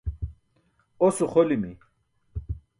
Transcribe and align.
Os 1.05 1.15
uxolimi. 1.25 1.71